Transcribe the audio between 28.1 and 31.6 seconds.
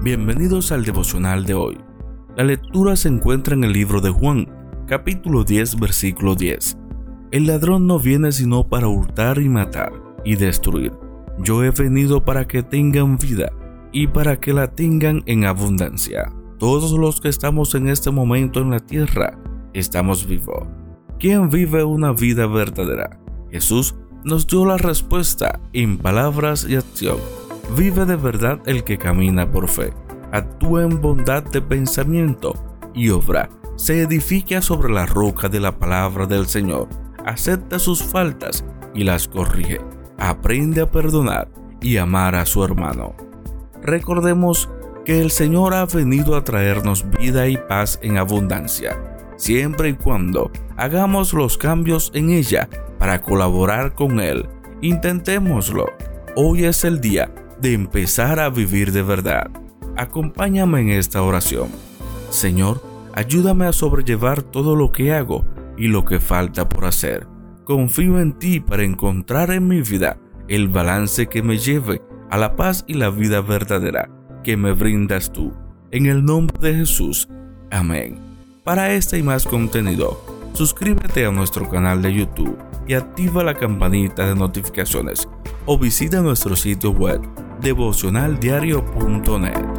verdad el que camina por fe. Actúa en bondad de